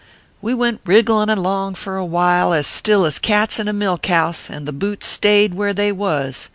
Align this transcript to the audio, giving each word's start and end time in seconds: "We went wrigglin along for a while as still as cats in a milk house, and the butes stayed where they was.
"We 0.41 0.55
went 0.55 0.81
wrigglin 0.83 1.29
along 1.29 1.75
for 1.75 1.95
a 1.95 2.03
while 2.03 2.53
as 2.55 2.65
still 2.65 3.05
as 3.05 3.19
cats 3.19 3.59
in 3.59 3.67
a 3.67 3.71
milk 3.71 4.07
house, 4.07 4.49
and 4.49 4.67
the 4.67 4.73
butes 4.73 5.05
stayed 5.05 5.53
where 5.53 5.75
they 5.75 5.91
was. 5.91 6.49